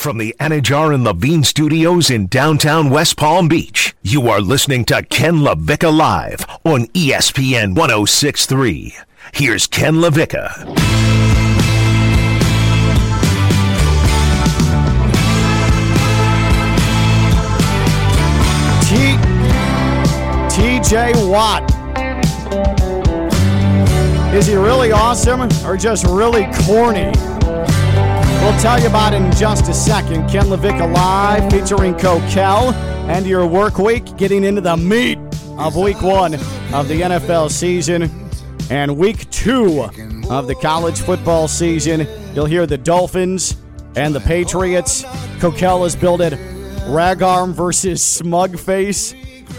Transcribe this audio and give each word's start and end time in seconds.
from 0.00 0.16
the 0.16 0.34
Anidjar 0.40 0.94
and 0.94 1.04
Levine 1.04 1.44
Studios 1.44 2.08
in 2.08 2.26
downtown 2.26 2.88
West 2.88 3.18
Palm 3.18 3.48
Beach, 3.48 3.94
you 4.00 4.30
are 4.30 4.40
listening 4.40 4.86
to 4.86 5.02
Ken 5.02 5.40
LaVicka 5.40 5.94
Live 5.94 6.46
on 6.64 6.86
ESPN 6.86 7.74
1063. 7.74 8.96
Here's 9.34 9.66
Ken 9.66 9.96
LaVicka. 9.96 10.64
T- 18.88 19.18
TJ 20.56 21.30
Watt. 21.30 21.70
Is 24.34 24.46
he 24.46 24.54
really 24.54 24.92
awesome 24.92 25.42
or 25.66 25.76
just 25.76 26.06
really 26.06 26.46
corny? 26.64 27.12
We'll 28.40 28.58
tell 28.58 28.80
you 28.80 28.88
about 28.88 29.12
it 29.12 29.20
in 29.20 29.30
just 29.32 29.68
a 29.68 29.74
second. 29.74 30.28
Ken 30.30 30.44
LaVicka 30.46 30.94
Live 30.94 31.52
featuring 31.52 31.94
Coquel 31.94 32.72
and 33.06 33.26
your 33.26 33.46
work 33.46 33.76
week, 33.76 34.16
getting 34.16 34.44
into 34.44 34.62
the 34.62 34.78
meat 34.78 35.18
of 35.58 35.76
week 35.76 36.00
one 36.00 36.32
of 36.72 36.88
the 36.88 37.02
NFL 37.02 37.50
season 37.50 38.10
and 38.70 38.96
week 38.96 39.28
two 39.30 39.82
of 40.30 40.46
the 40.46 40.54
college 40.54 41.00
football 41.00 41.48
season. 41.48 42.08
You'll 42.34 42.46
hear 42.46 42.66
the 42.66 42.78
Dolphins 42.78 43.58
and 43.94 44.14
the 44.14 44.20
Patriots. 44.20 45.04
Coquel 45.38 45.82
has 45.82 45.94
built 45.94 46.22
it 46.22 46.32
Ragarm 46.86 47.52
versus 47.52 48.00
Smugface 48.00 49.12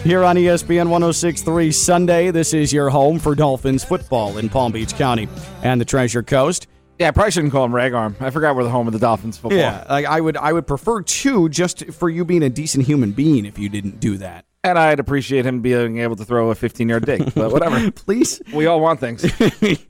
here 0.04 0.24
on 0.24 0.38
ESPN 0.38 0.90
1063 0.90 1.72
Sunday. 1.72 2.32
This 2.32 2.54
is 2.54 2.74
your 2.74 2.90
home 2.90 3.20
for 3.20 3.36
Dolphins 3.36 3.84
football 3.84 4.40
in 4.40 4.50
Palm 4.50 4.72
Beach 4.72 4.96
County 4.96 5.28
and 5.62 5.80
the 5.80 5.86
Treasure 5.86 6.24
Coast. 6.24 6.61
Yeah, 7.02 7.08
I 7.08 7.12
probably 7.12 7.32
shouldn't 7.32 7.52
call 7.52 7.66
him 7.66 7.72
Ragarm. 7.72 8.22
I 8.22 8.30
forgot 8.30 8.56
we're 8.56 8.64
the 8.64 8.70
home 8.70 8.86
of 8.86 8.94
the 8.94 9.00
Dolphins 9.00 9.36
football. 9.36 9.58
Yeah, 9.58 9.84
like 9.90 10.06
I 10.06 10.22
would 10.22 10.38
I 10.38 10.54
would 10.54 10.68
prefer 10.68 11.02
two 11.02 11.50
just 11.50 11.84
for 11.94 12.12
you 12.12 12.24
being 12.24 12.44
a 12.44 12.50
decent 12.50 12.86
human 12.86 13.12
being 13.12 13.46
if 13.46 13.58
you 13.58 13.70
didn't 13.70 14.00
do 14.00 14.18
that. 14.20 14.46
And 14.64 14.78
I'd 14.78 15.00
appreciate 15.00 15.44
him 15.44 15.62
being 15.62 15.98
able 15.98 16.16
to 16.18 16.26
throw 16.26 16.52
a 16.52 16.56
15 16.56 16.88
yard 16.88 17.08
dig, 17.08 17.34
but 17.34 17.52
whatever. 17.52 17.90
Please. 17.90 18.40
we 18.54 18.68
all 18.68 18.80
want 18.80 19.00
things. 19.00 19.26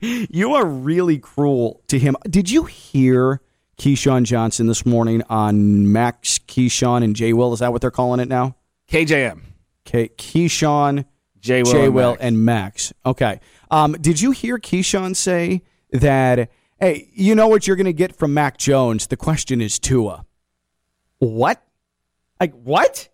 you 0.00 0.54
are 0.54 0.64
really 0.64 1.18
cruel 1.18 1.82
to 1.88 1.98
him. 1.98 2.16
Did 2.30 2.50
you 2.50 2.64
hear 2.64 3.42
Keyshawn 3.76 4.24
Johnson 4.24 4.66
this 4.66 4.86
morning 4.86 5.22
on 5.28 5.92
Max 5.92 6.38
Keyshawn 6.38 7.04
and 7.04 7.14
J 7.14 7.34
Will? 7.34 7.52
Is 7.52 7.58
that 7.58 7.72
what 7.72 7.82
they're 7.82 7.90
calling 7.90 8.20
it 8.20 8.28
now? 8.28 8.56
KJM. 8.90 9.38
Okay, 9.86 10.08
Keyshawn, 10.16 11.04
J. 11.40 11.62
Will. 11.62 11.72
And 11.74 11.92
Max. 11.94 12.22
and 12.22 12.44
Max. 12.46 12.92
Okay. 13.04 13.40
Um, 13.70 13.92
did 14.00 14.18
you 14.18 14.30
hear 14.30 14.56
Keyshawn 14.56 15.14
say 15.14 15.60
that? 15.90 16.48
Hey, 16.82 17.10
you 17.14 17.36
know 17.36 17.46
what 17.46 17.68
you're 17.68 17.76
going 17.76 17.84
to 17.84 17.92
get 17.92 18.16
from 18.16 18.34
Mac 18.34 18.58
Jones? 18.58 19.06
The 19.06 19.16
question 19.16 19.60
is 19.60 19.78
Tua. 19.78 20.26
What? 21.20 21.62
Like 22.40 22.52
what? 22.54 23.08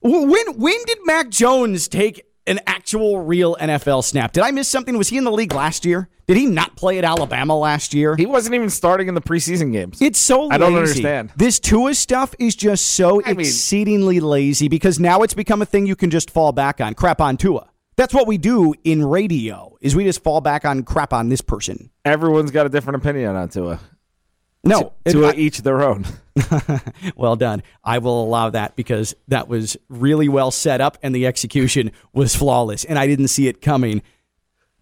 When 0.00 0.58
when 0.58 0.84
did 0.84 0.98
Mac 1.04 1.28
Jones 1.28 1.86
take 1.86 2.24
an 2.48 2.58
actual 2.66 3.20
real 3.20 3.54
NFL 3.54 4.02
snap? 4.02 4.32
Did 4.32 4.42
I 4.42 4.50
miss 4.50 4.66
something? 4.66 4.98
Was 4.98 5.10
he 5.10 5.16
in 5.16 5.22
the 5.22 5.30
league 5.30 5.54
last 5.54 5.84
year? 5.84 6.08
Did 6.26 6.38
he 6.38 6.46
not 6.46 6.74
play 6.74 6.98
at 6.98 7.04
Alabama 7.04 7.56
last 7.56 7.94
year? 7.94 8.16
He 8.16 8.26
wasn't 8.26 8.56
even 8.56 8.68
starting 8.68 9.06
in 9.06 9.14
the 9.14 9.20
preseason 9.20 9.70
games. 9.70 10.02
It's 10.02 10.18
so 10.18 10.46
lazy. 10.46 10.54
I 10.54 10.58
don't 10.58 10.74
understand. 10.74 11.30
This 11.36 11.60
Tua 11.60 11.94
stuff 11.94 12.34
is 12.40 12.56
just 12.56 12.84
so 12.84 13.22
I 13.24 13.28
mean- 13.34 13.40
exceedingly 13.46 14.18
lazy 14.18 14.66
because 14.66 14.98
now 14.98 15.22
it's 15.22 15.34
become 15.34 15.62
a 15.62 15.66
thing 15.66 15.86
you 15.86 15.94
can 15.94 16.10
just 16.10 16.32
fall 16.32 16.50
back 16.50 16.80
on. 16.80 16.94
Crap 16.94 17.20
on 17.20 17.36
Tua. 17.36 17.70
That's 17.98 18.14
what 18.14 18.26
we 18.28 18.38
do 18.38 18.74
in 18.84 19.04
radio. 19.04 19.76
Is 19.80 19.94
we 19.96 20.04
just 20.04 20.22
fall 20.22 20.40
back 20.40 20.64
on 20.64 20.84
crap 20.84 21.12
on 21.12 21.28
this 21.28 21.40
person. 21.40 21.90
Everyone's 22.04 22.52
got 22.52 22.64
a 22.64 22.68
different 22.68 23.02
opinion 23.02 23.34
on 23.36 23.48
Tua. 23.50 23.80
No, 24.64 24.92
To 25.06 25.24
it- 25.28 25.38
each 25.38 25.62
their 25.62 25.82
own. 25.82 26.04
well 27.16 27.34
done. 27.36 27.62
I 27.82 27.98
will 27.98 28.22
allow 28.22 28.50
that 28.50 28.76
because 28.76 29.14
that 29.26 29.48
was 29.48 29.76
really 29.88 30.28
well 30.28 30.50
set 30.52 30.80
up 30.80 30.96
and 31.02 31.12
the 31.14 31.26
execution 31.26 31.90
was 32.12 32.34
flawless, 32.36 32.84
and 32.84 32.98
I 32.98 33.06
didn't 33.08 33.28
see 33.28 33.48
it 33.48 33.60
coming. 33.60 34.00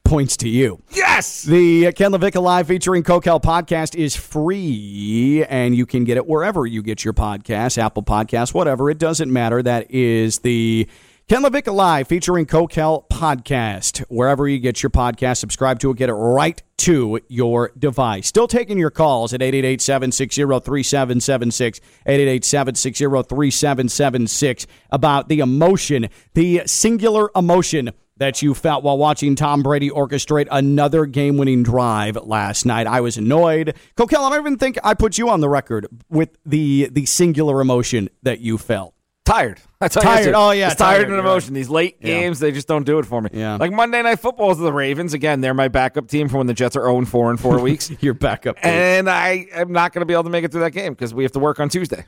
Points 0.04 0.36
to 0.36 0.48
you. 0.48 0.80
Yes! 0.92 1.42
The 1.42 1.88
uh, 1.88 1.92
Ken 1.92 2.12
LaVicka 2.12 2.40
Live 2.40 2.68
featuring 2.68 3.02
Coquel 3.02 3.40
podcast 3.40 3.96
is 3.96 4.14
free, 4.14 5.44
and 5.48 5.74
you 5.74 5.84
can 5.84 6.04
get 6.04 6.16
it 6.16 6.28
wherever 6.28 6.64
you 6.64 6.80
get 6.80 7.04
your 7.04 7.12
podcast, 7.12 7.76
Apple 7.76 8.04
Podcasts, 8.04 8.54
whatever. 8.54 8.88
It 8.88 8.98
doesn't 8.98 9.32
matter. 9.32 9.60
That 9.64 9.90
is 9.90 10.38
the 10.40 10.86
Ken 11.28 11.42
LaVicka 11.42 11.74
Live 11.74 12.06
featuring 12.06 12.46
Coquel 12.46 13.04
podcast. 13.10 13.98
Wherever 14.02 14.46
you 14.46 14.60
get 14.60 14.80
your 14.80 14.90
podcast, 14.90 15.38
subscribe 15.38 15.80
to 15.80 15.90
it, 15.90 15.96
get 15.96 16.08
it 16.08 16.12
right 16.12 16.62
to 16.76 17.18
your 17.26 17.72
device. 17.76 18.28
Still 18.28 18.46
taking 18.46 18.78
your 18.78 18.92
calls 18.92 19.34
at 19.34 19.40
888-760-3776, 19.40 21.80
888-760-3776 22.06 24.66
about 24.92 25.28
the 25.28 25.40
emotion, 25.40 26.08
the 26.34 26.62
singular 26.66 27.28
emotion 27.34 27.90
that 28.18 28.40
you 28.40 28.54
felt 28.54 28.84
while 28.84 28.96
watching 28.96 29.34
Tom 29.34 29.64
Brady 29.64 29.90
orchestrate 29.90 30.46
another 30.52 31.06
game 31.06 31.38
winning 31.38 31.64
drive 31.64 32.16
last 32.22 32.64
night. 32.64 32.86
I 32.86 33.00
was 33.00 33.16
annoyed. 33.16 33.74
Coquel, 33.96 34.20
I 34.20 34.30
don't 34.30 34.38
even 34.38 34.58
think 34.58 34.78
I 34.84 34.94
put 34.94 35.18
you 35.18 35.28
on 35.28 35.40
the 35.40 35.48
record 35.48 35.88
with 36.08 36.38
the 36.46 36.88
the 36.92 37.04
singular 37.04 37.60
emotion 37.60 38.10
that 38.22 38.38
you 38.38 38.58
felt. 38.58 38.94
Tired. 39.26 39.60
That's 39.80 39.94
Tired. 39.94 40.32
Oh, 40.34 40.52
yeah, 40.52 40.68
It's 40.68 40.76
tired 40.76 40.98
tired. 41.00 41.10
and 41.10 41.18
emotion. 41.18 41.52
These 41.52 41.68
late 41.68 41.96
Yeah. 42.00 42.06
games, 42.20 42.38
they 42.38 42.50
just 42.52 42.66
don't 42.66 42.84
do 42.86 42.98
it 42.98 43.04
for 43.04 43.20
me. 43.20 43.28
Yeah. 43.34 43.56
Like 43.56 43.72
Monday 43.72 44.00
Night 44.00 44.20
Football 44.20 44.52
is 44.52 44.58
the 44.58 44.72
Ravens. 44.72 45.12
Again, 45.12 45.42
they're 45.42 45.52
my 45.52 45.68
backup 45.68 46.08
team 46.08 46.28
for 46.30 46.38
when 46.38 46.46
the 46.46 46.54
Jets 46.54 46.76
are 46.76 46.84
0 46.84 47.04
4 47.04 47.30
in 47.32 47.36
four 47.36 47.58
weeks. 47.68 47.90
Your 48.00 48.14
backup. 48.14 48.56
and 48.64 49.10
I 49.10 49.46
am 49.52 49.72
not 49.72 49.92
going 49.92 50.00
to 50.00 50.06
be 50.06 50.14
able 50.14 50.24
to 50.24 50.30
make 50.30 50.44
it 50.44 50.52
through 50.52 50.62
that 50.62 50.70
game 50.70 50.94
because 50.94 51.12
we 51.12 51.24
have 51.24 51.32
to 51.32 51.38
work 51.40 51.60
on 51.60 51.68
Tuesday. 51.68 52.06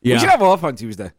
yeah. 0.00 0.14
We 0.14 0.20
should 0.20 0.30
have 0.30 0.40
off 0.42 0.64
on 0.64 0.76
Tuesday. 0.76 1.10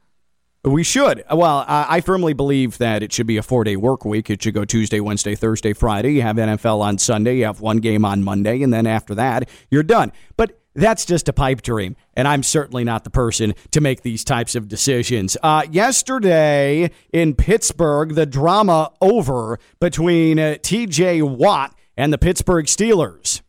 We 0.64 0.84
should. 0.84 1.24
Well, 1.32 1.66
I 1.68 1.86
I 1.90 2.02
firmly 2.02 2.34
believe 2.34 2.78
that 2.78 3.02
it 3.02 3.12
should 3.12 3.26
be 3.26 3.38
a 3.38 3.42
four 3.44 3.64
day 3.64 3.76
work 3.76 4.06
week. 4.06 4.30
It 4.30 4.44
should 4.44 4.54
go 4.54 4.64
Tuesday, 4.64 5.00
Wednesday, 5.00 5.34
Thursday, 5.34 5.74
Friday. 5.74 6.14
You 6.14 6.22
have 6.22 6.36
NFL 6.36 6.82
on 6.82 7.00
Sunday. 7.00 7.38
You 7.38 7.46
have 7.46 7.62
one 7.62 7.78
game 7.78 8.06
on 8.06 8.24
Monday. 8.24 8.62
And 8.62 8.72
then 8.72 8.86
after 8.86 9.16
that, 9.16 9.50
you're 9.72 9.82
done. 9.82 10.12
But 10.38 10.61
that's 10.74 11.06
just 11.06 11.28
a 11.28 11.34
pipe 11.34 11.62
dream. 11.62 11.96
And 12.14 12.28
I'm 12.28 12.44
certainly 12.44 12.84
not 12.84 13.04
the 13.04 13.10
person 13.10 13.54
to 13.72 13.82
make 13.82 14.02
these 14.02 14.24
types 14.24 14.56
of 14.56 14.68
decisions. 14.68 15.38
Uh, 15.42 15.64
yesterday 15.70 16.92
in 17.12 17.36
Pittsburgh, 17.36 18.16
the 18.16 18.26
drama 18.26 18.92
over 19.02 19.60
between 19.80 20.40
uh, 20.40 20.56
TJ 20.62 21.24
Watt 21.24 21.76
and 21.98 22.14
the 22.14 22.18
Pittsburgh 22.18 22.66
Steelers. 22.66 23.42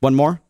One 0.00 0.14
more. 0.14 0.40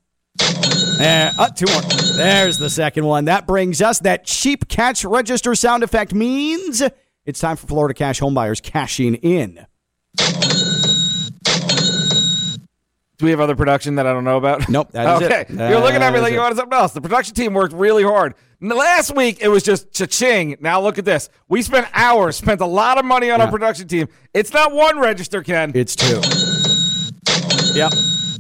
Uh, 0.41 1.31
uh, 1.39 1.49
two 1.51 1.67
more. 1.71 1.83
There's 2.17 2.59
the 2.59 2.71
second 2.71 3.05
one. 3.05 3.27
That 3.27 3.47
brings 3.47 3.83
us 3.83 3.99
that 4.01 4.25
cheap 4.25 4.69
catch 4.69 5.05
register 5.05 5.55
sound 5.55 5.83
effect 5.83 6.15
means 6.15 6.83
it's 7.27 7.41
time 7.41 7.57
for 7.57 7.67
Florida 7.67 7.95
Cash 7.95 8.21
homebuyers 8.21 8.63
cashing 8.63 9.17
in. 9.17 9.67
Do 13.19 13.25
we 13.25 13.31
have 13.31 13.41
other 13.41 13.57
production 13.57 13.95
that 13.95 14.07
I 14.07 14.13
don't 14.13 14.25
know 14.25 14.37
about? 14.37 14.69
Nope, 14.69 14.93
that 14.93 15.23
is 15.23 15.29
it. 15.29 15.33
okay. 15.51 15.71
You're 15.71 15.81
looking 15.81 16.03
at 16.03 16.13
me 16.13 16.21
like 16.21 16.29
is 16.29 16.35
you 16.35 16.41
it. 16.41 16.43
wanted 16.43 16.57
something 16.57 16.79
else. 16.79 16.93
The 16.93 17.01
production 17.01 17.35
team 17.35 17.55
worked 17.55 17.73
really 17.73 18.03
hard. 18.03 18.35
Last 18.61 19.15
week 19.15 19.39
it 19.41 19.49
was 19.49 19.63
just 19.63 19.93
cha-ching. 19.93 20.57
Now 20.61 20.81
look 20.83 20.99
at 20.99 21.05
this. 21.05 21.29
We 21.49 21.63
spent 21.63 21.89
hours, 21.95 22.37
spent 22.37 22.61
a 22.61 22.67
lot 22.67 22.99
of 22.99 23.05
money 23.05 23.31
on 23.31 23.41
our 23.41 23.51
production 23.51 23.89
team. 23.89 24.09
It's 24.35 24.53
not 24.53 24.73
one 24.73 24.99
register, 24.99 25.43
Ken. 25.43 25.73
It's 25.75 25.97
two. 25.97 26.21
Yep. 27.75 27.93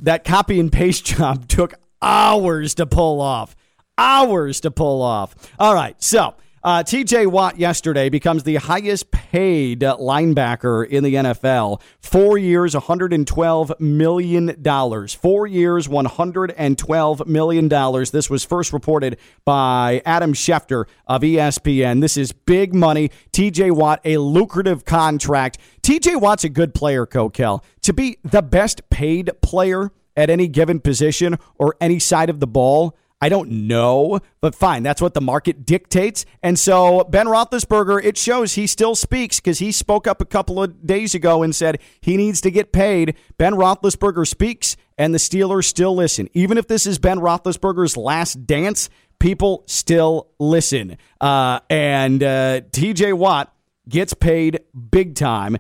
That 0.02 0.22
copy 0.24 0.60
and 0.60 0.72
paste 0.72 1.04
job 1.16 1.48
took 1.48 1.74
hours 2.02 2.74
to 2.74 2.86
pull 2.86 3.20
off. 3.20 3.56
Hours 3.98 4.60
to 4.60 4.70
pull 4.70 5.02
off. 5.02 5.34
All 5.58 5.74
right. 5.74 6.00
So, 6.02 6.34
uh, 6.66 6.82
TJ 6.82 7.28
Watt 7.28 7.60
yesterday 7.60 8.08
becomes 8.08 8.42
the 8.42 8.56
highest 8.56 9.12
paid 9.12 9.82
linebacker 9.82 10.84
in 10.84 11.04
the 11.04 11.14
NFL. 11.14 11.80
Four 12.00 12.38
years, 12.38 12.74
$112 12.74 13.78
million. 13.78 15.08
Four 15.08 15.46
years, 15.46 15.86
$112 15.86 17.26
million. 17.28 17.68
This 18.12 18.28
was 18.28 18.44
first 18.44 18.72
reported 18.72 19.16
by 19.44 20.02
Adam 20.04 20.32
Schefter 20.32 20.86
of 21.06 21.22
ESPN. 21.22 22.00
This 22.00 22.16
is 22.16 22.32
big 22.32 22.74
money. 22.74 23.12
TJ 23.30 23.70
Watt, 23.70 24.00
a 24.04 24.16
lucrative 24.16 24.84
contract. 24.84 25.58
TJ 25.82 26.20
Watt's 26.20 26.42
a 26.42 26.48
good 26.48 26.74
player, 26.74 27.06
Coquel. 27.06 27.62
To 27.82 27.92
be 27.92 28.18
the 28.24 28.42
best 28.42 28.90
paid 28.90 29.30
player 29.40 29.92
at 30.16 30.30
any 30.30 30.48
given 30.48 30.80
position 30.80 31.38
or 31.58 31.76
any 31.80 32.00
side 32.00 32.28
of 32.28 32.40
the 32.40 32.48
ball, 32.48 32.96
I 33.18 33.30
don't 33.30 33.50
know, 33.50 34.20
but 34.42 34.54
fine. 34.54 34.82
That's 34.82 35.00
what 35.00 35.14
the 35.14 35.22
market 35.22 35.64
dictates. 35.64 36.26
And 36.42 36.58
so 36.58 37.04
Ben 37.04 37.26
Roethlisberger, 37.26 38.04
it 38.04 38.18
shows 38.18 38.54
he 38.54 38.66
still 38.66 38.94
speaks 38.94 39.40
because 39.40 39.58
he 39.58 39.72
spoke 39.72 40.06
up 40.06 40.20
a 40.20 40.26
couple 40.26 40.62
of 40.62 40.86
days 40.86 41.14
ago 41.14 41.42
and 41.42 41.56
said 41.56 41.80
he 42.02 42.18
needs 42.18 42.42
to 42.42 42.50
get 42.50 42.72
paid. 42.72 43.16
Ben 43.38 43.54
Roethlisberger 43.54 44.28
speaks, 44.28 44.76
and 44.98 45.14
the 45.14 45.18
Steelers 45.18 45.64
still 45.64 45.94
listen. 45.94 46.28
Even 46.34 46.58
if 46.58 46.68
this 46.68 46.86
is 46.86 46.98
Ben 46.98 47.18
Roethlisberger's 47.18 47.96
last 47.96 48.46
dance, 48.46 48.90
people 49.18 49.64
still 49.66 50.28
listen. 50.38 50.98
Uh, 51.18 51.60
and 51.70 52.22
uh, 52.22 52.60
TJ 52.70 53.14
Watt 53.14 53.50
gets 53.88 54.12
paid 54.12 54.60
big 54.90 55.14
time. 55.14 55.56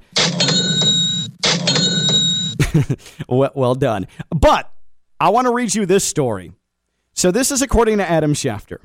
well, 3.30 3.50
well 3.54 3.74
done. 3.74 4.08
But 4.28 4.70
I 5.18 5.30
want 5.30 5.46
to 5.46 5.54
read 5.54 5.74
you 5.74 5.86
this 5.86 6.04
story. 6.04 6.52
So 7.16 7.30
this 7.30 7.50
is 7.50 7.62
according 7.62 7.96
to 7.96 8.08
Adam 8.08 8.34
Schefter. 8.34 8.78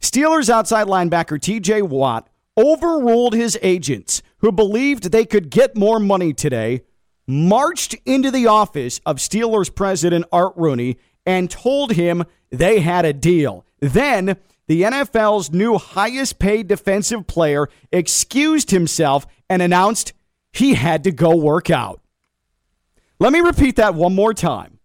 Steelers 0.00 0.50
outside 0.50 0.88
linebacker 0.88 1.38
TJ 1.38 1.88
Watt 1.88 2.28
overruled 2.56 3.34
his 3.34 3.56
agents 3.62 4.20
who 4.38 4.50
believed 4.50 5.04
they 5.04 5.24
could 5.24 5.48
get 5.48 5.76
more 5.76 6.00
money 6.00 6.32
today, 6.32 6.82
marched 7.28 7.94
into 8.04 8.32
the 8.32 8.48
office 8.48 9.00
of 9.06 9.18
Steelers 9.18 9.72
president 9.72 10.24
Art 10.32 10.54
Rooney 10.56 10.96
and 11.24 11.48
told 11.48 11.92
him 11.92 12.24
they 12.50 12.80
had 12.80 13.04
a 13.04 13.12
deal. 13.12 13.64
Then 13.78 14.36
the 14.66 14.82
NFL's 14.82 15.52
new 15.52 15.78
highest 15.78 16.40
paid 16.40 16.66
defensive 16.66 17.28
player 17.28 17.68
excused 17.92 18.72
himself 18.72 19.24
and 19.48 19.62
announced 19.62 20.12
he 20.52 20.74
had 20.74 21.04
to 21.04 21.12
go 21.12 21.36
work 21.36 21.70
out. 21.70 22.00
Let 23.20 23.32
me 23.32 23.38
repeat 23.38 23.76
that 23.76 23.94
one 23.94 24.16
more 24.16 24.34
time. 24.34 24.80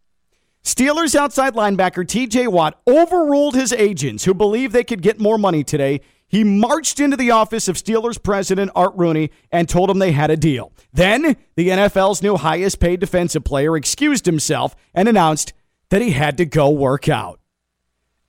Steelers 0.67 1.15
outside 1.15 1.53
linebacker 1.53 2.05
TJ 2.05 2.49
Watt 2.49 2.77
overruled 2.85 3.55
his 3.55 3.71
agents 3.71 4.25
who 4.25 4.33
believed 4.33 4.73
they 4.73 4.83
could 4.83 5.01
get 5.01 5.17
more 5.17 5.37
money 5.37 5.63
today. 5.63 6.01
He 6.27 6.43
marched 6.43 6.99
into 6.99 7.15
the 7.15 7.31
office 7.31 7.69
of 7.69 7.77
Steelers 7.77 8.21
president 8.21 8.71
Art 8.75 8.91
Rooney 8.97 9.31
and 9.49 9.69
told 9.69 9.89
him 9.89 9.99
they 9.99 10.11
had 10.11 10.29
a 10.29 10.35
deal. 10.35 10.73
Then, 10.91 11.37
the 11.55 11.69
NFL's 11.69 12.21
new 12.21 12.35
highest 12.35 12.81
paid 12.81 12.99
defensive 12.99 13.45
player 13.45 13.77
excused 13.77 14.25
himself 14.25 14.75
and 14.93 15.07
announced 15.07 15.53
that 15.89 16.01
he 16.01 16.11
had 16.11 16.35
to 16.35 16.45
go 16.45 16.69
work 16.69 17.07
out. 17.07 17.39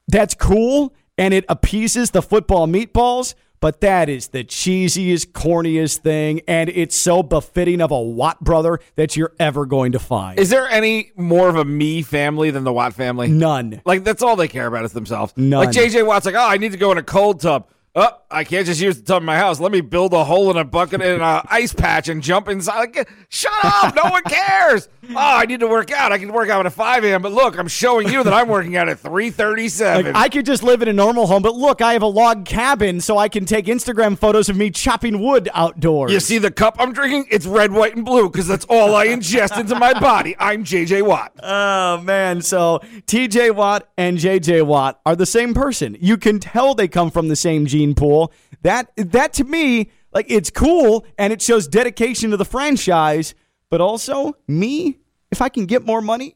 That's 0.06 0.36
cool 0.36 0.94
and 1.18 1.34
it 1.34 1.44
appeases 1.48 2.12
the 2.12 2.22
football 2.22 2.68
meatballs, 2.68 3.34
but 3.60 3.80
that 3.80 4.08
is 4.08 4.28
the 4.28 4.44
cheesiest, 4.44 5.32
corniest 5.32 5.98
thing, 5.98 6.40
and 6.46 6.68
it's 6.70 6.96
so 6.96 7.22
befitting 7.22 7.80
of 7.80 7.90
a 7.90 8.00
Watt 8.00 8.40
brother 8.40 8.80
that 8.96 9.16
you're 9.16 9.32
ever 9.38 9.66
going 9.66 9.92
to 9.92 9.98
find. 9.98 10.38
Is 10.38 10.50
there 10.50 10.68
any 10.68 11.12
more 11.16 11.48
of 11.48 11.56
a 11.56 11.64
me 11.64 12.02
family 12.02 12.50
than 12.50 12.64
the 12.64 12.72
Watt 12.72 12.94
family? 12.94 13.28
None. 13.28 13.80
Like 13.84 14.04
that's 14.04 14.22
all 14.22 14.36
they 14.36 14.48
care 14.48 14.66
about 14.66 14.84
is 14.84 14.92
themselves. 14.92 15.32
None. 15.36 15.66
Like 15.66 15.74
JJ 15.74 16.06
Watt's 16.06 16.26
like, 16.26 16.34
oh, 16.34 16.48
I 16.48 16.56
need 16.56 16.72
to 16.72 16.78
go 16.78 16.92
in 16.92 16.98
a 16.98 17.02
cold 17.02 17.40
tub. 17.40 17.68
Oh, 17.94 18.10
I 18.30 18.44
can't 18.44 18.66
just 18.66 18.80
use 18.80 18.98
the 18.98 19.02
tub 19.02 19.22
in 19.22 19.26
my 19.26 19.36
house. 19.36 19.58
Let 19.58 19.72
me 19.72 19.80
build 19.80 20.12
a 20.12 20.22
hole 20.22 20.50
in 20.50 20.56
a 20.56 20.64
bucket 20.64 21.00
in 21.02 21.20
an 21.20 21.42
ice 21.50 21.72
patch 21.72 22.08
and 22.08 22.22
jump 22.22 22.48
inside. 22.48 22.94
Like, 22.94 23.08
shut 23.28 23.52
up! 23.64 23.94
No 23.96 24.10
one 24.10 24.22
cares. 24.24 24.88
Oh, 25.10 25.14
I 25.16 25.46
need 25.46 25.60
to 25.60 25.66
work 25.66 25.90
out. 25.90 26.12
I 26.12 26.18
can 26.18 26.34
work 26.34 26.50
out 26.50 26.66
at 26.66 26.72
5 26.74 27.02
a.m. 27.02 27.22
But 27.22 27.32
look, 27.32 27.58
I'm 27.58 27.66
showing 27.66 28.10
you 28.10 28.22
that 28.24 28.32
I'm 28.34 28.46
working 28.46 28.76
out 28.76 28.90
at 28.90 28.98
3:37. 29.02 30.04
Like, 30.04 30.14
I 30.14 30.28
could 30.28 30.44
just 30.44 30.62
live 30.62 30.82
in 30.82 30.88
a 30.88 30.92
normal 30.92 31.26
home, 31.26 31.42
but 31.42 31.54
look, 31.54 31.80
I 31.80 31.94
have 31.94 32.02
a 32.02 32.06
log 32.06 32.44
cabin, 32.44 33.00
so 33.00 33.16
I 33.16 33.30
can 33.30 33.46
take 33.46 33.64
Instagram 33.66 34.18
photos 34.18 34.50
of 34.50 34.56
me 34.58 34.68
chopping 34.68 35.22
wood 35.22 35.48
outdoors. 35.54 36.12
you 36.12 36.20
see 36.20 36.36
the 36.36 36.50
cup 36.50 36.76
I'm 36.78 36.92
drinking? 36.92 37.26
It's 37.30 37.46
red, 37.46 37.72
white, 37.72 37.96
and 37.96 38.04
blue 38.04 38.28
because 38.28 38.46
that's 38.46 38.66
all 38.68 38.94
I 38.94 39.06
ingest 39.06 39.58
into 39.58 39.76
my 39.76 39.98
body. 39.98 40.36
I'm 40.38 40.62
JJ 40.62 41.06
Watt. 41.06 41.32
Oh 41.42 42.02
man, 42.02 42.42
so 42.42 42.80
TJ 43.06 43.54
Watt 43.54 43.88
and 43.96 44.18
JJ 44.18 44.66
Watt 44.66 45.00
are 45.06 45.16
the 45.16 45.24
same 45.24 45.54
person. 45.54 45.96
You 46.02 46.18
can 46.18 46.38
tell 46.38 46.74
they 46.74 46.86
come 46.88 47.10
from 47.10 47.28
the 47.28 47.36
same 47.36 47.64
gene 47.78 47.94
pool. 47.94 48.32
That 48.62 48.90
that 48.96 49.32
to 49.34 49.44
me, 49.44 49.90
like 50.12 50.26
it's 50.28 50.50
cool 50.50 51.06
and 51.16 51.32
it 51.32 51.40
shows 51.40 51.68
dedication 51.68 52.30
to 52.30 52.36
the 52.36 52.44
franchise, 52.44 53.34
but 53.70 53.80
also 53.80 54.34
me, 54.46 54.98
if 55.30 55.40
I 55.40 55.48
can 55.48 55.66
get 55.66 55.84
more 55.84 56.00
money, 56.00 56.34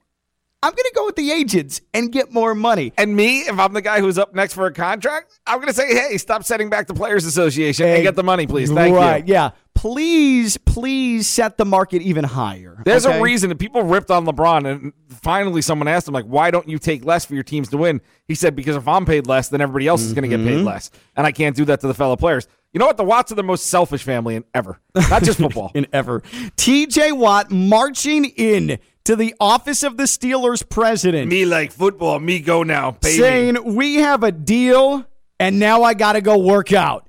I'm 0.65 0.71
going 0.71 0.85
to 0.85 0.93
go 0.95 1.07
with 1.07 1.17
the 1.17 1.33
agents 1.33 1.81
and 1.93 2.13
get 2.13 2.33
more 2.33 2.55
money. 2.55 2.93
And 2.97 3.17
me, 3.17 3.41
if 3.41 3.59
I'm 3.59 3.73
the 3.73 3.83
guy 3.83 4.01
who's 4.01 4.17
up 4.17 4.33
next 4.33 4.55
for 4.55 4.67
a 4.67 4.73
contract, 4.73 5.41
I'm 5.45 5.57
going 5.57 5.67
to 5.67 5.75
say, 5.75 5.93
hey, 5.93 6.17
stop 6.19 6.45
setting 6.45 6.71
back 6.71 6.87
the 6.87 6.95
Players 6.95 7.25
Association 7.25 7.87
and 7.87 8.03
get 8.05 8.15
the 8.15 8.23
money, 8.23 8.47
please. 8.47 8.71
Thank 8.71 8.95
right, 8.95 9.01
you. 9.01 9.13
Right. 9.13 9.27
Yeah. 9.27 9.51
Please, 9.83 10.57
please 10.59 11.27
set 11.27 11.57
the 11.57 11.65
market 11.65 12.03
even 12.03 12.23
higher. 12.23 12.81
There's 12.85 13.05
okay? 13.05 13.19
a 13.19 13.21
reason 13.21 13.49
that 13.49 13.59
people 13.59 13.83
ripped 13.83 14.13
on 14.13 14.25
LeBron, 14.25 14.65
and 14.71 14.93
finally 15.09 15.61
someone 15.61 15.89
asked 15.89 16.07
him, 16.07 16.15
like, 16.15 16.25
why 16.27 16.53
don't 16.53 16.69
you 16.69 16.79
take 16.79 17.05
less 17.05 17.25
for 17.25 17.35
your 17.35 17.43
teams 17.43 17.69
to 17.71 17.77
win? 17.79 18.01
He 18.29 18.37
said, 18.37 18.55
because 18.55 18.77
if 18.77 18.87
I'm 18.87 19.05
paid 19.05 19.27
less, 19.27 19.49
then 19.49 19.61
everybody 19.61 19.89
else 19.89 20.03
is 20.03 20.13
going 20.13 20.23
to 20.23 20.29
get 20.29 20.39
Mm-hmm. 20.39 20.49
paid 20.59 20.63
less. 20.63 20.93
And 21.17 21.27
I 21.27 21.33
can't 21.33 21.57
do 21.57 21.65
that 21.65 21.81
to 21.81 21.89
the 21.89 21.95
fellow 21.95 22.15
players. 22.15 22.47
You 22.73 22.79
know 22.79 22.87
what? 22.87 22.97
The 22.97 23.03
Watts 23.03 23.33
are 23.33 23.35
the 23.35 23.43
most 23.43 23.67
selfish 23.67 24.05
family 24.05 24.37
in 24.37 24.45
ever, 24.55 24.79
not 25.11 25.25
just 25.25 25.39
football. 25.41 25.73
in 25.75 25.89
ever. 25.93 26.21
TJ 26.21 27.17
Watt 27.19 27.51
marching 27.51 28.27
in 28.27 28.79
to 29.03 29.17
the 29.17 29.35
office 29.41 29.83
of 29.83 29.97
the 29.97 30.05
Steelers 30.05 30.67
president. 30.67 31.29
me 31.29 31.45
like 31.45 31.73
football, 31.73 32.21
me 32.21 32.39
go 32.39 32.63
now, 32.63 32.93
baby. 32.93 33.19
saying 33.19 33.75
we 33.75 33.97
have 33.97 34.23
a 34.23 34.31
deal 34.31 35.05
and 35.41 35.59
now 35.59 35.83
I 35.83 35.95
got 35.95 36.13
to 36.13 36.21
go 36.21 36.39
work 36.39 36.73
out. 36.73 37.09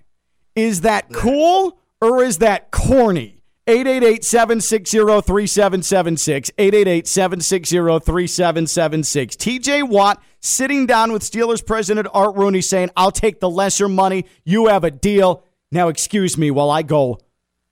Is 0.55 0.81
that 0.81 1.13
cool 1.13 1.77
or 2.03 2.23
is 2.23 2.39
that 2.39 2.71
corny? 2.71 3.43
888-760-3776 3.67 6.51
888-760-3776 6.57 9.37
TJ 9.37 9.87
Watt 9.87 10.21
sitting 10.41 10.85
down 10.85 11.13
with 11.13 11.21
Steelers 11.21 11.65
president 11.65 12.09
Art 12.13 12.35
Rooney 12.35 12.59
saying 12.59 12.89
I'll 12.97 13.11
take 13.11 13.39
the 13.39 13.49
lesser 13.49 13.87
money. 13.87 14.25
You 14.43 14.67
have 14.67 14.83
a 14.83 14.91
deal. 14.91 15.45
Now 15.71 15.87
excuse 15.87 16.37
me 16.37 16.51
while 16.51 16.69
I 16.69 16.81
go 16.81 17.21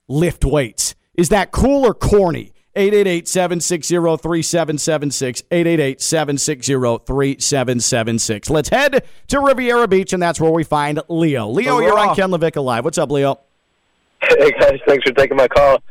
lift 0.08 0.46
weights. 0.46 0.96
Is 1.14 1.28
that 1.30 1.52
cool 1.52 1.86
or 1.86 1.94
corny? 1.94 2.54
888-760-3776 2.78 5.44
888-760-3776 5.52 8.50
let's 8.50 8.70
head 8.70 9.04
to 9.28 9.42
Riviera 9.42 9.90
Beach 9.90 10.14
and 10.14 10.24
that's 10.24 10.40
where 10.40 10.52
we 10.52 10.64
find 10.64 11.02
Leo. 11.10 11.50
Leo 11.50 11.82
you're 11.82 12.00
on. 12.00 12.16
Ken 12.16 12.30
Levick 12.30 12.56
Live. 12.64 12.86
What's 12.86 12.98
up 12.98 13.12
Leo 13.12 13.42
Hey 14.30 14.52
guys, 14.52 14.80
thanks 14.88 15.08
for 15.08 15.14
taking 15.14 15.36
my 15.38 15.48
call. 15.48 15.82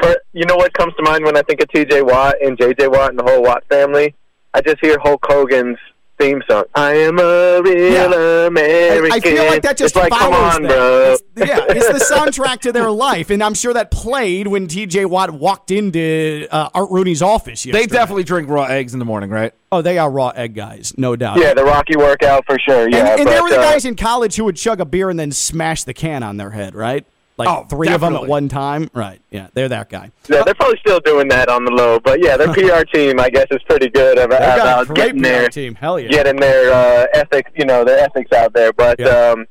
For, 0.00 0.16
you 0.32 0.46
know 0.46 0.56
what 0.56 0.72
comes 0.74 0.94
to 0.94 1.02
mind 1.02 1.24
when 1.24 1.36
I 1.36 1.42
think 1.42 1.60
of 1.60 1.68
T.J. 1.68 2.02
Watt 2.02 2.34
and 2.42 2.56
J.J. 2.58 2.88
Watt 2.88 3.10
and 3.10 3.18
the 3.18 3.24
whole 3.24 3.42
Watt 3.42 3.64
family? 3.68 4.14
I 4.54 4.60
just 4.60 4.78
hear 4.80 4.96
Hulk 5.02 5.24
Hogan's 5.24 5.78
theme 6.18 6.42
song. 6.48 6.64
I 6.74 6.94
am 6.94 7.18
a 7.18 7.60
real 7.62 7.92
Yeah. 7.92 8.46
American. 8.46 9.12
I, 9.12 9.16
I 9.16 9.20
feel 9.20 9.44
like 9.46 9.62
that 9.62 9.76
just 9.76 9.96
it's 9.96 10.02
like, 10.02 10.12
come 10.12 10.32
follows 10.32 10.54
on, 10.56 10.62
them. 10.62 10.70
bro. 10.70 11.12
It's, 11.12 11.22
yeah, 11.36 11.58
it's 11.68 12.06
the 12.08 12.14
soundtrack 12.14 12.60
to 12.60 12.72
their 12.72 12.90
life, 12.90 13.30
and 13.30 13.42
I'm 13.42 13.54
sure 13.54 13.72
that 13.74 13.90
played 13.90 14.46
when 14.46 14.68
T.J. 14.68 15.04
Watt 15.06 15.30
walked 15.30 15.70
into 15.70 16.46
uh, 16.50 16.70
Art 16.74 16.90
Rooney's 16.90 17.22
office. 17.22 17.66
Yesterday. 17.66 17.86
They 17.86 17.92
definitely 17.92 18.24
drink 18.24 18.48
raw 18.48 18.64
eggs 18.64 18.92
in 18.92 18.98
the 18.98 19.04
morning, 19.04 19.30
right? 19.30 19.52
Oh, 19.70 19.82
they 19.82 19.98
are 19.98 20.10
raw 20.10 20.28
egg 20.30 20.54
guys, 20.54 20.94
no 20.96 21.16
doubt. 21.16 21.38
Yeah, 21.38 21.54
the 21.54 21.64
Rocky 21.64 21.96
workout 21.96 22.44
for 22.46 22.58
sure. 22.58 22.88
Yeah, 22.88 22.98
and, 22.98 23.08
and 23.08 23.24
but, 23.24 23.30
they 23.30 23.40
were 23.40 23.50
the 23.50 23.58
uh, 23.58 23.62
guys 23.72 23.84
in 23.84 23.96
college 23.96 24.36
who 24.36 24.44
would 24.44 24.56
chug 24.56 24.80
a 24.80 24.84
beer 24.84 25.10
and 25.10 25.18
then 25.18 25.32
smash 25.32 25.84
the 25.84 25.94
can 25.94 26.22
on 26.22 26.36
their 26.36 26.50
head, 26.50 26.74
right? 26.74 27.06
Like 27.38 27.48
Oh, 27.48 27.64
three 27.64 27.88
of 27.88 28.02
them 28.02 28.14
at 28.14 28.26
one 28.26 28.48
time. 28.48 28.90
Right. 28.92 29.20
Yeah, 29.30 29.48
they're 29.54 29.68
that 29.68 29.88
guy. 29.88 30.10
Yeah, 30.28 30.42
they're 30.44 30.54
probably 30.54 30.78
still 30.78 31.00
doing 31.00 31.28
that 31.28 31.48
on 31.48 31.64
the 31.64 31.70
low, 31.70 31.98
but 31.98 32.22
yeah, 32.22 32.36
their 32.36 32.52
PR 32.52 32.84
team, 32.84 33.18
I 33.18 33.30
guess, 33.30 33.46
is 33.50 33.62
pretty 33.62 33.88
good 33.88 34.18
about, 34.18 34.40
They 34.40 34.46
got 34.46 34.58
a 34.58 34.62
about 34.82 34.86
great 34.88 34.96
getting 34.96 35.22
PR 35.22 35.28
their 35.28 35.48
team. 35.48 35.74
Hell 35.74 35.98
yeah. 35.98 36.08
getting 36.08 36.36
their 36.36 36.72
uh, 36.72 37.06
ethics, 37.14 37.50
you 37.56 37.64
know, 37.64 37.84
their 37.84 37.98
ethics 38.04 38.32
out 38.32 38.52
there. 38.52 38.72
But 38.72 39.00
Yeah. 39.00 39.06
um, 39.32 39.46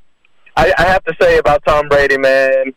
I, 0.56 0.72
I 0.78 0.84
have 0.84 1.04
to 1.06 1.16
say 1.20 1.38
about 1.40 1.64
Tom 1.66 1.88
Brady, 1.90 2.18
man, 2.18 2.74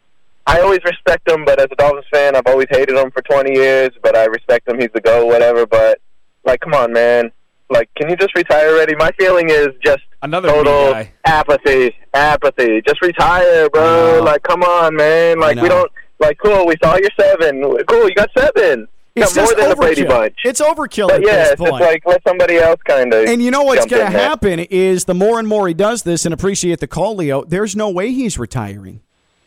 I 0.46 0.60
always 0.60 0.80
respect 0.84 1.28
him, 1.28 1.44
but 1.44 1.58
as 1.58 1.66
a 1.70 1.76
Dolphins 1.76 2.04
fan, 2.12 2.36
I've 2.36 2.46
always 2.46 2.66
hated 2.70 2.96
him 2.96 3.10
for 3.10 3.22
20 3.22 3.52
years. 3.54 3.90
But 4.02 4.14
I 4.16 4.24
respect 4.26 4.68
him; 4.68 4.78
he's 4.78 4.90
the 4.94 5.00
go, 5.00 5.24
whatever. 5.26 5.66
But 5.66 6.00
like, 6.44 6.60
come 6.60 6.74
on, 6.74 6.92
man, 6.92 7.32
like, 7.70 7.88
can 7.96 8.08
you 8.10 8.16
just 8.16 8.34
retire 8.34 8.68
already? 8.70 8.94
My 8.96 9.10
feeling 9.18 9.50
is 9.50 9.68
just 9.84 10.02
Another 10.22 10.48
total 10.48 11.04
apathy, 11.24 11.94
apathy. 12.14 12.80
Just 12.86 13.02
retire, 13.02 13.68
bro. 13.70 14.18
I. 14.18 14.20
Like, 14.20 14.42
come 14.42 14.62
on, 14.62 14.96
man. 14.96 15.38
Like, 15.40 15.60
we 15.60 15.68
don't. 15.68 15.90
Like, 16.20 16.38
cool. 16.44 16.66
We 16.66 16.76
saw 16.82 16.96
your 16.96 17.10
seven. 17.18 17.60
Cool. 17.88 18.08
You 18.08 18.14
got 18.14 18.30
seven. 18.36 18.86
You 19.16 19.22
It's 19.22 19.34
got 19.34 19.42
more 19.42 19.46
just 19.46 19.56
than 19.58 19.68
the 19.70 19.76
Brady 19.76 20.04
bunch. 20.04 20.36
It's 20.44 20.60
overkill 20.60 21.08
But 21.08 21.16
at 21.16 21.22
yeah, 21.26 21.32
this 21.36 21.50
it's 21.52 21.60
just 21.60 21.70
point. 21.70 21.82
like 21.84 22.02
let 22.06 22.22
somebody 22.26 22.56
else 22.56 22.80
kind 22.86 23.12
of. 23.12 23.26
And 23.28 23.42
you 23.42 23.50
know 23.50 23.62
what's 23.62 23.86
going 23.86 24.00
to 24.00 24.06
in 24.06 24.12
there. 24.12 24.22
happen 24.22 24.58
is 24.60 25.04
the 25.04 25.14
more 25.14 25.38
and 25.38 25.46
more 25.46 25.68
he 25.68 25.74
does 25.74 26.02
this 26.02 26.24
and 26.24 26.32
appreciate 26.34 26.80
the 26.80 26.86
call, 26.88 27.14
Leo, 27.16 27.44
there's 27.44 27.76
no 27.76 27.90
way 27.90 28.10
he's 28.12 28.38
retiring. 28.38 29.02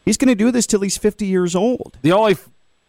He's 0.06 0.16
going 0.18 0.30
to 0.30 0.36
do 0.36 0.52
this 0.52 0.68
till 0.68 0.80
he's 0.82 0.98
50 0.98 1.26
years 1.26 1.54
old. 1.56 1.98
The 2.02 2.14
only 2.14 2.38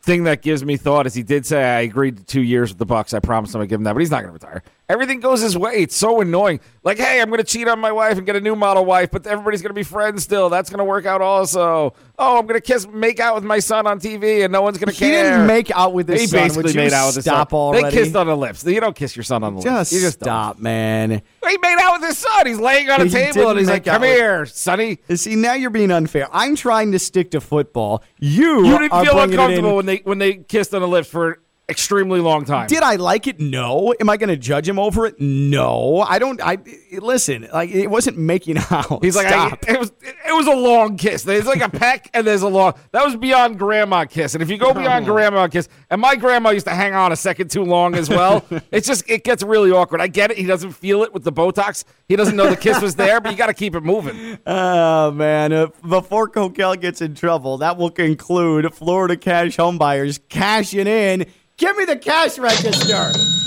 thing 0.03 0.25
that 0.25 0.41
gives 0.43 0.65
me 0.65 0.77
thought 0.77 1.07
is 1.07 1.15
he 1.15 1.25
did 1.25 1.45
say 1.47 1.65
I 1.65 1.81
agreed 1.81 2.19
to 2.19 2.25
two 2.25 2.43
years 2.43 2.71
with 2.71 2.79
the 2.79 2.87
Bucs. 2.87 3.13
I 3.13 3.19
promised 3.19 3.55
him 3.57 3.61
I'd 3.61 3.69
give 3.69 3.81
him 3.81 3.85
that, 3.85 3.95
but 3.95 3.99
he's 4.01 4.11
not 4.13 4.23
going 4.23 4.39
to 4.39 4.47
retire. 4.47 4.63
Everything 4.89 5.21
goes 5.21 5.43
his 5.43 5.57
way. 5.57 5.83
It's 5.83 5.95
so 5.95 6.23
annoying. 6.23 6.61
Like, 6.83 6.97
hey, 6.97 7.21
I'm 7.21 7.29
going 7.29 7.39
to 7.39 7.45
cheat 7.45 7.69
on 7.69 7.79
my 7.79 7.93
wife 7.93 8.17
and 8.17 8.25
get 8.25 8.37
a 8.37 8.41
new 8.41 8.57
model 8.57 8.87
wife, 8.87 9.11
but 9.11 9.27
everybody's 9.27 9.61
going 9.61 9.69
to 9.69 9.75
be 9.75 9.83
friends 9.83 10.23
still. 10.23 10.49
That's 10.49 10.71
going 10.71 10.79
to 10.79 10.85
work 10.85 11.05
out 11.05 11.21
also. 11.21 11.93
Oh, 12.19 12.39
I'm 12.39 12.47
going 12.47 12.59
to 12.59 12.67
kiss, 12.67 12.89
make 12.89 13.21
out 13.21 13.35
with 13.35 13.45
my 13.45 13.59
son 13.59 13.87
on 13.87 14.01
TV, 14.01 14.45
and 14.45 14.53
no 14.53 14.63
one's 14.63 14.79
going 14.79 14.91
to 14.91 14.99
care. 14.99 15.09
He 15.09 15.31
didn't 15.31 15.47
make 15.47 15.71
out 15.73 15.93
with 15.93 16.09
his 16.09 16.31
son. 16.31 16.45
He 16.45 16.49
son. 16.49 16.63
basically 16.63 16.83
made 16.83 16.95
out 16.95 17.09
with 17.09 17.17
his 17.17 17.25
stop 17.27 17.51
son. 17.51 17.59
already? 17.59 17.85
They 17.85 18.03
kissed 18.03 18.17
on 18.17 18.29
the 18.29 18.37
lips. 18.37 18.65
You 18.65 18.81
don't 18.81 18.97
kiss 18.97 19.15
your 19.15 19.25
son 19.25 19.45
on 19.45 19.57
the 19.57 19.61
just, 19.61 19.93
lips. 19.93 19.93
You 19.93 20.01
just 20.01 20.21
don't. 20.21 20.27
stop, 20.27 20.59
man. 20.59 21.11
He 21.11 21.59
made 21.59 21.77
out 21.83 22.01
with 22.01 22.09
his 22.09 22.17
son. 22.17 22.47
He's 22.47 22.59
laying 22.59 22.89
on 22.89 23.03
a 23.03 23.05
He 23.05 23.11
table 23.11 23.51
and 23.51 23.59
he's 23.59 23.69
like, 23.69 23.85
"Come 23.85 24.01
with- 24.01 24.11
here, 24.17 24.47
sonny." 24.47 25.01
See, 25.15 25.37
now 25.37 25.53
you're 25.53 25.69
being 25.71 25.91
unfair. 25.91 26.29
I'm 26.33 26.57
trying 26.57 26.93
to 26.93 26.99
stick 26.99 27.31
to 27.33 27.41
football. 27.43 28.03
You, 28.19 28.65
You 28.67 28.79
didn't 28.79 29.05
feel 29.05 29.19
uncomfortable 29.19 29.77
when 29.77 29.85
they 29.87 29.99
when 29.99 30.19
they 30.19 30.35
kissed 30.37 30.73
on 30.75 30.81
the 30.81 30.89
lips 30.89 31.09
for 31.09 31.41
extremely 31.69 32.21
long 32.21 32.45
time. 32.45 32.67
Did 32.67 32.83
I 32.83 32.97
like 32.97 33.27
it? 33.27 33.41
No. 33.41 33.95
Am 34.01 34.09
I 34.09 34.17
going 34.17 34.29
to 34.29 34.37
judge 34.37 34.69
him 34.69 34.79
over 34.79 35.07
it? 35.07 35.21
No. 35.21 36.01
I 36.01 36.19
don't. 36.19 36.41
I 36.43 36.59
listen. 36.93 37.49
Like 37.53 37.71
it 37.71 37.89
wasn't 37.89 38.19
making 38.19 38.59
out. 38.71 39.03
He's 39.03 39.17
like, 39.17 39.27
I, 39.27 39.57
it 39.67 39.79
was 39.79 39.93
it 40.03 40.35
was 40.35 40.47
a 40.47 40.55
long 40.55 40.97
kiss. 40.97 41.23
There's 41.23 41.47
like 41.47 41.61
a 41.61 41.69
peck 41.69 42.11
and 42.15 42.27
there's 42.27 42.43
a 42.43 42.49
long. 42.49 42.75
That 42.93 43.05
was 43.05 43.17
beyond 43.17 43.59
grandma 43.59 44.05
kiss. 44.05 44.35
And 44.35 44.43
if 44.43 44.51
you 44.51 44.59
go 44.59 44.73
beyond 44.73 45.07
grandma 45.07 45.49
kiss, 45.49 45.69
and 45.91 46.01
my 46.01 46.17
grandma 46.17 46.51
used 46.51 46.67
to 46.67 46.75
hang 46.75 46.95
on 46.95 47.13
a 47.13 47.17
second 47.17 47.51
too 47.51 47.65
long 47.65 47.95
as 47.95 48.09
well. 48.09 48.45
it's 48.71 48.87
just 48.87 49.09
it 49.09 49.25
gets 49.25 49.43
really 49.43 49.71
awkward. 49.71 50.01
I 50.01 50.09
get 50.09 50.31
it. 50.31 50.39
He 50.39 50.45
doesn't 50.45 50.73
feel 50.73 51.03
it 51.03 51.13
with 51.13 51.25
the 51.25 51.33
Botox. 51.33 51.85
He 52.09 52.17
doesn't 52.17 52.37
know 52.37 52.49
the 52.49 52.57
kiss 52.57 52.81
was 52.81 52.97
there, 52.97 53.21
but 53.21 53.33
you 53.33 53.39
got 53.39 53.47
to 53.47 53.55
keep 53.55 53.75
it 53.75 53.83
moving. 53.83 54.39
Oh 54.51 55.11
man! 55.11 55.53
Uh, 55.53 55.67
before 55.87 56.29
Coquel 56.29 56.81
gets 56.81 57.01
in 57.01 57.15
trouble, 57.15 57.59
that 57.59 57.77
will 57.77 57.91
conclude 57.91 58.73
Florida 58.75 59.17
cash 59.17 59.57
homebuyers 59.57 60.21
cashing 60.29 60.87
in. 60.87 61.27
Give 61.57 61.77
me 61.77 61.85
the 61.85 61.97
cash 61.97 62.39
register. 62.39 63.38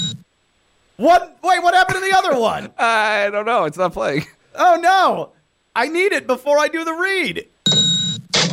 What? 1.02 1.38
Wait, 1.44 1.64
what 1.64 1.74
happened 1.74 1.96
to 1.96 2.10
the 2.12 2.16
other 2.16 2.40
one? 2.40 2.72
I 2.78 3.30
don't 3.32 3.46
know. 3.46 3.66
It's 3.66 3.78
not 3.78 3.92
playing. 3.94 4.28
Oh 4.54 4.78
no! 4.80 5.32
I 5.76 5.88
need 5.88 6.12
it 6.12 6.28
before 6.28 6.60
I 6.60 6.68
do 6.68 6.84
the 6.86 6.94
read. 6.94 7.48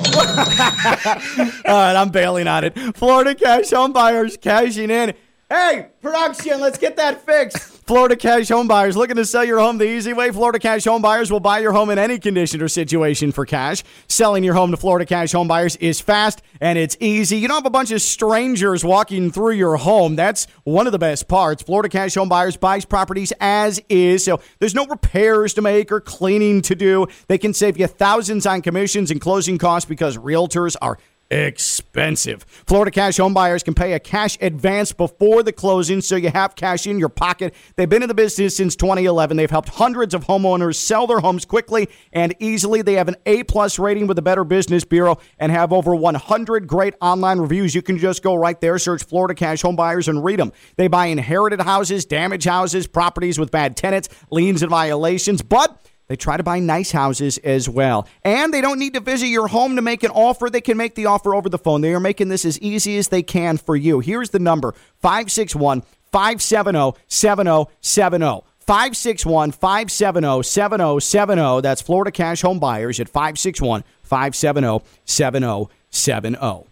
All 1.67 1.75
right, 1.75 1.95
I'm 1.95 2.09
bailing 2.09 2.49
on 2.49 2.65
it. 2.65 2.97
Florida 2.97 3.35
cash 3.35 3.71
home 3.71 3.93
buyers 3.93 4.37
cashing 4.39 4.91
in. 4.91 5.15
Hey, 5.51 5.89
production, 6.03 6.61
let's 6.61 6.77
get 6.77 6.97
that 6.97 7.25
fixed. 7.25 7.59
Florida 7.87 8.17
Cash 8.17 8.51
Home 8.51 8.69
Buyers 8.69 8.99
looking 8.99 9.17
to 9.17 9.25
sell 9.25 9.47
your 9.47 9.59
home 9.59 9.79
the 9.79 9.89
easy 9.89 10.13
way. 10.13 10.31
Florida 10.31 10.59
Cash 10.59 10.85
Home 10.85 11.01
Buyers 11.01 11.33
will 11.33 11.41
buy 11.41 11.61
your 11.61 11.73
home 11.73 11.89
in 11.89 11.99
any 11.99 12.19
condition 12.19 12.61
or 12.61 12.69
situation 12.69 13.33
for 13.33 13.47
cash. 13.47 13.83
Selling 14.09 14.45
your 14.45 14.53
home 14.53 14.73
to 14.73 14.77
Florida 14.77 15.07
Cash 15.07 15.33
Home 15.33 15.49
Buyers 15.49 15.75
is 15.77 16.03
fast 16.03 16.43
and 16.61 16.79
it's 16.79 16.99
easy. 17.01 17.39
You 17.39 17.49
don't 17.49 17.57
have 17.57 17.65
a 17.65 17.71
bunch 17.71 17.93
of 17.93 18.03
strangers 18.03 18.85
walking 18.85 19.31
through 19.31 19.53
your 19.53 19.79
home. 19.79 20.17
That's 20.17 20.47
one 20.65 20.85
of 20.85 20.93
the 20.93 20.99
best 20.99 21.29
parts. 21.29 21.63
Florida 21.63 21.89
Cash 21.89 22.17
Home 22.17 22.29
Buyers 22.29 22.59
buys 22.59 22.85
properties 22.85 23.33
as 23.41 23.81
is, 23.89 24.27
so 24.27 24.43
there's 24.59 24.75
no 24.75 24.85
repairs 24.85 25.55
to 25.55 25.63
make 25.63 25.91
or 25.91 26.03
cleaning 26.03 26.61
to 26.61 26.75
do. 26.75 27.07
They 27.29 27.39
can 27.39 27.55
save 27.55 27.79
you 27.79 27.87
thousands 27.87 28.45
on 28.45 28.61
commissions 28.61 29.11
and 29.11 29.19
closing 29.19 29.57
costs 29.57 29.89
because 29.89 30.19
realtors 30.19 30.77
are 30.83 30.99
expensive. 31.31 32.45
Florida 32.67 32.91
cash 32.91 33.19
homebuyers 33.19 33.65
can 33.65 33.75
pay 33.75 33.93
a 33.93 34.01
cash 34.01 34.39
advance 34.41 34.93
before 34.93 35.43
the 35.43 35.53
closing 35.53 36.01
so 36.01 36.17
you 36.17 36.31
have 36.31 36.55
cash 36.55 36.87
in 36.87 36.99
your 36.99 37.09
pocket. 37.09 37.55
They've 37.77 37.89
been 37.89 38.03
in 38.03 38.09
the 38.09 38.15
business 38.15 38.57
since 38.57 38.77
2011. 38.77 39.37
They've 39.37 39.51
helped 39.51 39.69
hundreds 39.69 40.15
of 40.15 40.25
homeowners 40.25 40.77
sell 40.77 41.07
their 41.07 41.21
homes 41.21 41.45
quickly 41.45 41.89
and 42.13 42.35
easily. 42.39 42.83
They 42.83 42.95
have 42.95 43.09
an 43.09 43.17
A 43.27 43.43
plus 43.45 43.79
rating 43.79 44.07
with 44.07 44.17
the 44.17 44.23
Better 44.23 44.45
Business 44.45 44.85
Bureau 44.85 45.19
and 45.39 45.53
have 45.53 45.73
over 45.73 45.95
100 45.95 46.67
great 46.67 46.95
online 47.01 47.39
reviews. 47.39 47.75
You 47.75 47.83
can 47.83 47.99
just 47.99 48.23
go 48.23 48.35
right 48.35 48.61
there, 48.61 48.79
search 48.79 49.05
Florida 49.05 49.35
cash 49.35 49.63
homebuyers, 49.63 50.09
and 50.09 50.25
read 50.25 50.39
them. 50.39 50.53
They 50.77 50.89
buy 50.89 51.07
inherited 51.07 51.61
houses, 51.61 52.05
damaged 52.05 52.47
houses, 52.47 52.87
properties 52.87 53.39
with 53.39 53.51
bad 53.51 53.77
tenants, 53.77 54.09
liens 54.31 54.63
and 54.63 54.71
violations, 54.71 55.43
but 55.43 55.81
they 56.09 56.17
try 56.17 56.37
to 56.37 56.43
buy 56.43 56.59
nice 56.59 56.91
houses 56.91 57.39
as 57.39 57.69
well. 57.69 58.09
And 58.25 58.53
they 58.53 58.61
don't 58.61 58.79
need 58.79 58.95
to 58.95 59.01
visit 59.01 59.27
your 59.27 59.47
home 59.47 59.77
to 59.77 59.83
make 59.83 60.03
an 60.03 60.11
offer. 60.11 60.51
They 60.51 60.63
can 60.63 60.77
make 60.77 60.95
the 60.95 61.07
offer 61.07 61.35
over 61.35 61.49
the 61.49 61.59
phone. 61.59 61.83
They 61.83 61.95
are 61.95 62.01
making 62.01 62.29
this 62.29 62.45
as 62.45 62.59
easy 62.61 62.97
as 62.99 63.09
they 63.09 63.23
can 63.23 63.59
for 63.59 63.77
you. 63.77 64.01
Here's 64.01 64.31
the 64.31 64.39
number 64.39 64.75
561 65.01 65.83
570 66.11 66.99
7070. 67.09 68.43
561 68.59 69.53
570 69.53 70.43
7070. 70.43 71.61
That's 71.63 71.81
Florida 71.83 72.11
Cash 72.11 72.43
Home 72.43 72.59
Buyers 72.59 73.01
at 73.01 73.09
561 73.09 73.85
570 74.03 74.85
7070. 75.05 76.69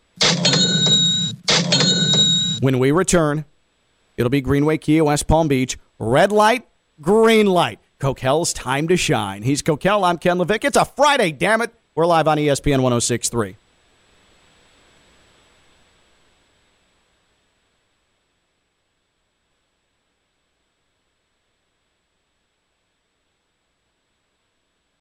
When 2.60 2.78
we 2.78 2.90
return, 2.90 3.44
it'll 4.16 4.30
be 4.30 4.40
Greenway 4.40 4.78
Key, 4.78 5.00
West 5.02 5.26
Palm 5.26 5.48
Beach. 5.48 5.78
Red 5.98 6.32
light, 6.32 6.66
green 7.00 7.46
light. 7.46 7.78
Coquel's 8.00 8.52
time 8.52 8.88
to 8.88 8.96
shine. 8.96 9.42
He's 9.42 9.62
Coquel. 9.62 10.04
I'm 10.04 10.18
Ken 10.18 10.36
Levick. 10.36 10.64
It's 10.64 10.76
a 10.76 10.84
Friday, 10.84 11.32
damn 11.32 11.62
it. 11.62 11.72
We're 11.94 12.04
live 12.04 12.28
on 12.28 12.36
ESPN 12.36 12.82
1063. 12.82 13.56